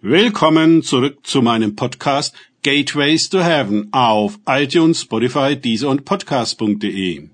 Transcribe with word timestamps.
Willkommen 0.00 0.84
zurück 0.84 1.26
zu 1.26 1.42
meinem 1.42 1.74
Podcast 1.74 2.32
Gateways 2.62 3.30
to 3.30 3.40
Heaven 3.40 3.88
auf 3.90 4.38
iTunes, 4.46 5.00
Spotify, 5.00 5.56
Deezer 5.56 5.88
und 5.88 6.04
Podcast.de. 6.04 7.30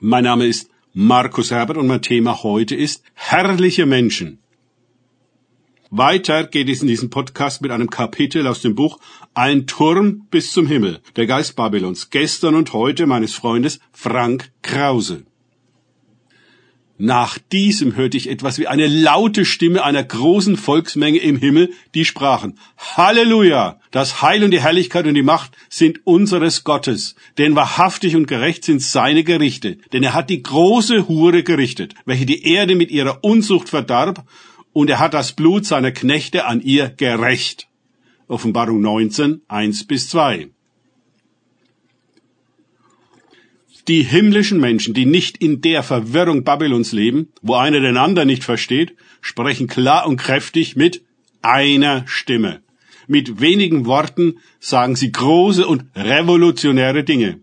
Mein 0.00 0.24
Name 0.24 0.46
ist 0.46 0.70
Markus 0.94 1.50
Herbert 1.50 1.76
und 1.76 1.86
mein 1.86 2.00
Thema 2.00 2.42
heute 2.42 2.74
ist 2.74 3.02
herrliche 3.12 3.84
Menschen. 3.84 4.38
Weiter 5.90 6.44
geht 6.44 6.70
es 6.70 6.80
in 6.80 6.88
diesem 6.88 7.10
Podcast 7.10 7.60
mit 7.60 7.70
einem 7.70 7.90
Kapitel 7.90 8.46
aus 8.46 8.62
dem 8.62 8.74
Buch 8.74 8.98
Ein 9.34 9.66
Turm 9.66 10.28
bis 10.30 10.52
zum 10.52 10.66
Himmel, 10.66 11.00
der 11.16 11.26
Geist 11.26 11.56
Babylons, 11.56 12.08
gestern 12.08 12.54
und 12.54 12.72
heute 12.72 13.06
meines 13.06 13.34
Freundes 13.34 13.80
Frank 13.92 14.50
Krause. 14.62 15.26
Nach 16.98 17.36
diesem 17.38 17.94
hörte 17.94 18.16
ich 18.16 18.30
etwas 18.30 18.58
wie 18.58 18.68
eine 18.68 18.86
laute 18.86 19.44
Stimme 19.44 19.84
einer 19.84 20.02
großen 20.02 20.56
Volksmenge 20.56 21.18
im 21.18 21.36
Himmel, 21.36 21.70
die 21.94 22.06
sprachen, 22.06 22.58
Halleluja! 22.78 23.80
Das 23.90 24.22
Heil 24.22 24.42
und 24.42 24.50
die 24.50 24.62
Herrlichkeit 24.62 25.06
und 25.06 25.12
die 25.12 25.22
Macht 25.22 25.52
sind 25.68 26.06
unseres 26.06 26.64
Gottes, 26.64 27.14
denn 27.36 27.54
wahrhaftig 27.54 28.16
und 28.16 28.26
gerecht 28.26 28.64
sind 28.64 28.80
seine 28.80 29.24
Gerichte, 29.24 29.76
denn 29.92 30.02
er 30.02 30.14
hat 30.14 30.30
die 30.30 30.42
große 30.42 31.06
Hure 31.06 31.42
gerichtet, 31.42 31.94
welche 32.06 32.24
die 32.24 32.44
Erde 32.44 32.74
mit 32.76 32.90
ihrer 32.90 33.22
Unzucht 33.22 33.68
verdarb, 33.68 34.24
und 34.72 34.88
er 34.88 34.98
hat 34.98 35.12
das 35.12 35.32
Blut 35.32 35.66
seiner 35.66 35.92
Knechte 35.92 36.46
an 36.46 36.62
ihr 36.62 36.88
gerecht. 36.88 37.68
Offenbarung 38.26 38.80
19, 38.80 39.42
1 39.48 39.84
bis 39.84 40.08
2. 40.08 40.48
Die 43.88 44.02
himmlischen 44.02 44.58
Menschen, 44.58 44.94
die 44.94 45.06
nicht 45.06 45.36
in 45.36 45.60
der 45.60 45.84
Verwirrung 45.84 46.42
Babylons 46.42 46.90
leben, 46.90 47.28
wo 47.40 47.54
einer 47.54 47.78
den 47.78 47.96
anderen 47.96 48.26
nicht 48.26 48.42
versteht, 48.42 48.96
sprechen 49.20 49.68
klar 49.68 50.08
und 50.08 50.16
kräftig 50.16 50.74
mit 50.74 51.02
einer 51.40 52.04
Stimme. 52.08 52.62
Mit 53.06 53.40
wenigen 53.40 53.86
Worten 53.86 54.40
sagen 54.58 54.96
sie 54.96 55.12
große 55.12 55.64
und 55.64 55.84
revolutionäre 55.94 57.04
Dinge. 57.04 57.40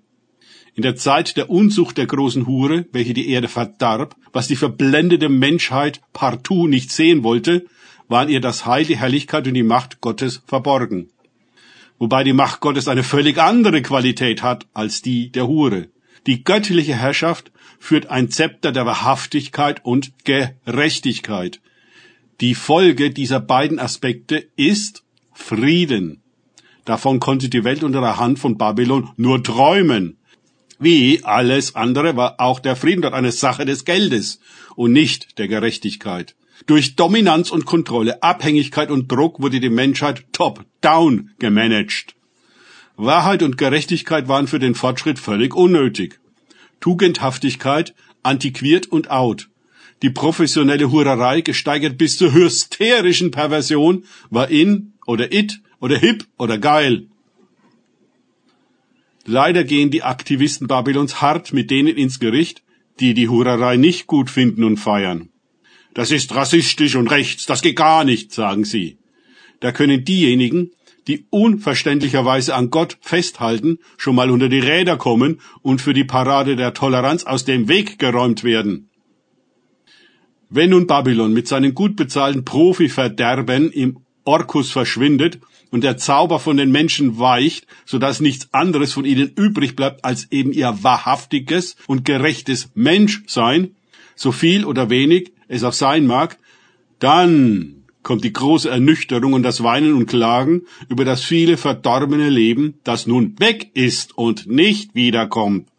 In 0.75 0.83
der 0.83 0.97
Zeit 0.97 1.37
der 1.37 1.49
Unzucht 1.49 1.97
der 1.97 2.07
großen 2.07 2.45
Hure, 2.45 2.87
welche 2.91 3.13
die 3.13 3.29
Erde 3.29 3.47
verdarb, 3.47 4.17
was 4.33 4.49
die 4.49 4.57
verblendete 4.57 5.29
Menschheit 5.29 6.01
partout 6.11 6.67
nicht 6.67 6.91
sehen 6.91 7.23
wollte, 7.23 7.65
waren 8.09 8.27
ihr 8.27 8.41
das 8.41 8.65
Heil, 8.65 8.83
die 8.83 8.97
Herrlichkeit 8.97 9.47
und 9.47 9.53
die 9.53 9.63
Macht 9.63 10.01
Gottes 10.01 10.41
verborgen. 10.45 11.09
Wobei 11.99 12.25
die 12.25 12.33
Macht 12.33 12.59
Gottes 12.59 12.89
eine 12.89 13.03
völlig 13.03 13.37
andere 13.37 13.81
Qualität 13.81 14.43
hat 14.43 14.67
als 14.73 15.01
die 15.01 15.31
der 15.31 15.47
Hure. 15.47 15.87
Die 16.25 16.43
göttliche 16.43 16.95
Herrschaft 16.95 17.51
führt 17.79 18.07
ein 18.07 18.29
Zepter 18.29 18.71
der 18.71 18.85
Wahrhaftigkeit 18.85 19.83
und 19.83 20.13
Gerechtigkeit. 20.23 21.59
Die 22.39 22.55
Folge 22.55 23.11
dieser 23.11 23.39
beiden 23.39 23.79
Aspekte 23.79 24.47
ist 24.55 25.03
Frieden. 25.33 26.21
Davon 26.85 27.19
konnte 27.19 27.49
die 27.49 27.63
Welt 27.63 27.83
unter 27.83 28.01
der 28.01 28.17
Hand 28.17 28.39
von 28.39 28.57
Babylon 28.57 29.09
nur 29.17 29.43
träumen. 29.43 30.17
Wie 30.79 31.23
alles 31.23 31.75
andere 31.75 32.15
war 32.17 32.39
auch 32.39 32.59
der 32.59 32.75
Frieden 32.75 33.01
dort 33.01 33.13
eine 33.13 33.31
Sache 33.31 33.65
des 33.65 33.85
Geldes 33.85 34.39
und 34.75 34.91
nicht 34.91 35.37
der 35.37 35.47
Gerechtigkeit. 35.47 36.35
Durch 36.65 36.95
Dominanz 36.95 37.51
und 37.51 37.65
Kontrolle, 37.65 38.21
Abhängigkeit 38.23 38.91
und 38.91 39.11
Druck 39.11 39.41
wurde 39.41 39.59
die 39.59 39.69
Menschheit 39.69 40.25
top-down 40.31 41.31
gemanagt. 41.39 42.15
Wahrheit 42.95 43.41
und 43.41 43.57
Gerechtigkeit 43.57 44.27
waren 44.27 44.47
für 44.47 44.59
den 44.59 44.75
Fortschritt 44.75 45.19
völlig 45.19 45.55
unnötig. 45.55 46.19
Tugendhaftigkeit 46.79 47.93
antiquiert 48.21 48.87
und 48.87 49.09
out. 49.09 49.49
Die 50.01 50.09
professionelle 50.09 50.91
Hurerei, 50.91 51.41
gesteigert 51.41 51.97
bis 51.97 52.17
zur 52.17 52.33
hysterischen 52.33 53.31
Perversion, 53.31 54.03
war 54.29 54.49
in 54.49 54.93
oder 55.05 55.31
it 55.31 55.61
oder 55.79 55.97
hip 55.97 56.25
oder 56.37 56.57
geil. 56.57 57.07
Leider 59.25 59.63
gehen 59.63 59.89
die 59.89 60.03
Aktivisten 60.03 60.67
Babylons 60.67 61.21
hart 61.21 61.53
mit 61.53 61.71
denen 61.71 61.95
ins 61.95 62.19
Gericht, 62.19 62.63
die 62.99 63.13
die 63.13 63.29
Hurerei 63.29 63.77
nicht 63.77 64.07
gut 64.07 64.29
finden 64.29 64.63
und 64.63 64.77
feiern. 64.77 65.29
Das 65.93 66.11
ist 66.11 66.35
rassistisch 66.35 66.95
und 66.95 67.07
rechts, 67.09 67.45
das 67.45 67.61
geht 67.61 67.77
gar 67.77 68.03
nicht, 68.03 68.33
sagen 68.33 68.65
sie. 68.65 68.97
Da 69.61 69.71
können 69.71 70.03
diejenigen, 70.03 70.71
die 71.07 71.25
unverständlicherweise 71.29 72.55
an 72.55 72.69
Gott 72.69 72.97
festhalten, 73.01 73.79
schon 73.97 74.15
mal 74.15 74.31
unter 74.31 74.49
die 74.49 74.59
Räder 74.59 74.97
kommen 74.97 75.41
und 75.61 75.81
für 75.81 75.93
die 75.93 76.03
Parade 76.03 76.55
der 76.55 76.73
Toleranz 76.73 77.23
aus 77.25 77.45
dem 77.45 77.67
Weg 77.67 77.99
geräumt 77.99 78.43
werden. 78.43 78.89
Wenn 80.49 80.69
nun 80.69 80.87
Babylon 80.87 81.33
mit 81.33 81.47
seinen 81.47 81.73
gut 81.73 81.95
bezahlten 81.95 82.45
Profiverderben 82.45 83.71
im 83.71 83.97
Orkus 84.23 84.71
verschwindet 84.71 85.39
und 85.71 85.83
der 85.83 85.97
Zauber 85.97 86.39
von 86.39 86.57
den 86.57 86.71
Menschen 86.71 87.17
weicht, 87.17 87.65
so 87.85 87.97
dass 87.97 88.21
nichts 88.21 88.53
anderes 88.53 88.93
von 88.93 89.05
ihnen 89.05 89.31
übrig 89.35 89.75
bleibt 89.75 90.05
als 90.05 90.31
eben 90.31 90.53
ihr 90.53 90.83
wahrhaftiges 90.83 91.75
und 91.87 92.05
gerechtes 92.05 92.69
Menschsein, 92.75 93.75
so 94.15 94.31
viel 94.31 94.65
oder 94.65 94.89
wenig 94.89 95.33
es 95.47 95.63
auch 95.63 95.73
sein 95.73 96.05
mag, 96.05 96.37
dann 96.99 97.82
kommt 98.03 98.23
die 98.23 98.33
große 98.33 98.69
Ernüchterung 98.69 99.33
und 99.33 99.43
das 99.43 99.63
Weinen 99.63 99.93
und 99.93 100.05
Klagen 100.05 100.63
über 100.89 101.05
das 101.05 101.23
viele 101.23 101.57
verdorbene 101.57 102.29
Leben, 102.29 102.75
das 102.83 103.07
nun 103.07 103.39
weg 103.39 103.71
ist 103.73 104.17
und 104.17 104.47
nicht 104.47 104.93
wiederkommt. 104.93 105.69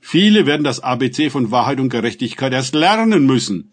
Viele 0.00 0.46
werden 0.46 0.64
das 0.64 0.80
ABC 0.80 1.30
von 1.30 1.50
Wahrheit 1.52 1.78
und 1.78 1.90
Gerechtigkeit 1.90 2.52
erst 2.52 2.74
lernen 2.74 3.24
müssen. 3.24 3.70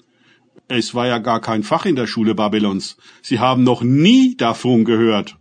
Es 0.68 0.94
war 0.94 1.08
ja 1.08 1.18
gar 1.18 1.42
kein 1.42 1.64
Fach 1.64 1.86
in 1.86 1.96
der 1.96 2.06
Schule 2.06 2.36
Babylons. 2.36 2.98
Sie 3.24 3.40
haben 3.40 3.64
noch 3.64 3.82
nie 3.82 4.38
davon 4.38 4.86
gehört. 4.86 5.38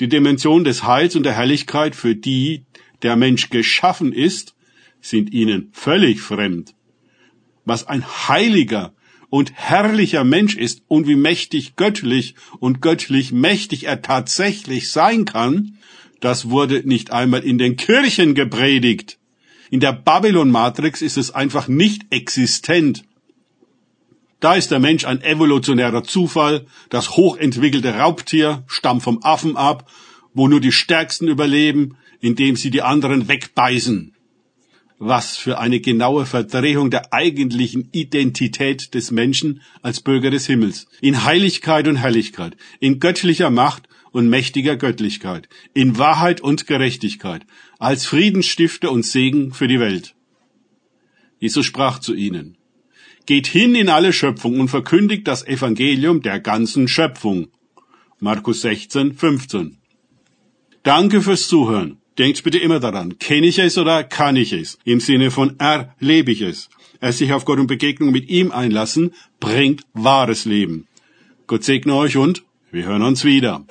Die 0.00 0.08
Dimension 0.08 0.64
des 0.64 0.84
Heils 0.84 1.16
und 1.16 1.22
der 1.22 1.32
Herrlichkeit, 1.32 1.96
für 1.96 2.14
die 2.14 2.64
der 3.02 3.16
Mensch 3.16 3.48
geschaffen 3.48 4.12
ist, 4.12 4.54
sind 5.00 5.32
ihnen 5.32 5.70
völlig 5.72 6.20
fremd. 6.20 6.74
Was 7.64 7.86
ein 7.86 8.04
heiliger, 8.04 8.92
und 9.32 9.50
herrlicher 9.54 10.24
Mensch 10.24 10.56
ist 10.56 10.82
und 10.88 11.06
wie 11.06 11.16
mächtig 11.16 11.76
göttlich 11.76 12.34
und 12.60 12.82
göttlich 12.82 13.32
mächtig 13.32 13.84
er 13.84 14.02
tatsächlich 14.02 14.90
sein 14.90 15.24
kann, 15.24 15.78
das 16.20 16.50
wurde 16.50 16.86
nicht 16.86 17.12
einmal 17.12 17.42
in 17.42 17.56
den 17.56 17.76
Kirchen 17.76 18.34
gepredigt. 18.34 19.18
In 19.70 19.80
der 19.80 19.94
Babylon-Matrix 19.94 21.00
ist 21.00 21.16
es 21.16 21.30
einfach 21.30 21.66
nicht 21.66 22.02
existent. 22.10 23.04
Da 24.38 24.54
ist 24.54 24.70
der 24.70 24.80
Mensch 24.80 25.06
ein 25.06 25.22
evolutionärer 25.22 26.04
Zufall, 26.04 26.66
das 26.90 27.16
hochentwickelte 27.16 27.94
Raubtier 27.94 28.64
stammt 28.66 29.02
vom 29.02 29.22
Affen 29.22 29.56
ab, 29.56 29.90
wo 30.34 30.46
nur 30.46 30.60
die 30.60 30.72
Stärksten 30.72 31.26
überleben, 31.26 31.96
indem 32.20 32.56
sie 32.56 32.70
die 32.70 32.82
anderen 32.82 33.28
wegbeißen. 33.28 34.14
Was 35.04 35.36
für 35.36 35.58
eine 35.58 35.80
genaue 35.80 36.26
Verdrehung 36.26 36.88
der 36.88 37.12
eigentlichen 37.12 37.88
Identität 37.90 38.94
des 38.94 39.10
Menschen 39.10 39.60
als 39.82 40.00
Bürger 40.00 40.30
des 40.30 40.46
Himmels. 40.46 40.86
In 41.00 41.24
Heiligkeit 41.24 41.88
und 41.88 41.96
Herrlichkeit, 41.96 42.56
in 42.78 43.00
göttlicher 43.00 43.50
Macht 43.50 43.88
und 44.12 44.28
mächtiger 44.28 44.76
Göttlichkeit, 44.76 45.48
in 45.74 45.98
Wahrheit 45.98 46.40
und 46.40 46.68
Gerechtigkeit, 46.68 47.44
als 47.80 48.06
Friedensstifter 48.06 48.92
und 48.92 49.04
Segen 49.04 49.52
für 49.52 49.66
die 49.66 49.80
Welt. 49.80 50.14
Jesus 51.40 51.66
sprach 51.66 51.98
zu 51.98 52.14
ihnen, 52.14 52.56
Geht 53.26 53.48
hin 53.48 53.74
in 53.74 53.88
alle 53.88 54.12
Schöpfung 54.12 54.60
und 54.60 54.68
verkündigt 54.68 55.26
das 55.26 55.44
Evangelium 55.44 56.22
der 56.22 56.38
ganzen 56.38 56.86
Schöpfung. 56.86 57.48
Markus 58.20 58.60
16, 58.60 59.14
15. 59.14 59.78
Danke 60.84 61.22
fürs 61.22 61.48
Zuhören. 61.48 62.01
Denkt 62.18 62.42
bitte 62.44 62.58
immer 62.58 62.78
daran, 62.78 63.18
kenne 63.18 63.46
ich 63.46 63.58
es 63.58 63.78
oder 63.78 64.04
kann 64.04 64.36
ich 64.36 64.52
es? 64.52 64.78
Im 64.84 65.00
Sinne 65.00 65.30
von 65.30 65.58
erlebe 65.58 66.32
ich 66.32 66.42
es. 66.42 66.68
Es 67.00 67.18
sich 67.18 67.32
auf 67.32 67.44
Gott 67.44 67.58
und 67.58 67.66
Begegnung 67.66 68.12
mit 68.12 68.28
ihm 68.28 68.52
einlassen, 68.52 69.14
bringt 69.40 69.82
wahres 69.94 70.44
Leben. 70.44 70.86
Gott 71.46 71.64
segne 71.64 71.94
euch 71.94 72.16
und 72.16 72.44
wir 72.70 72.84
hören 72.84 73.02
uns 73.02 73.24
wieder. 73.24 73.64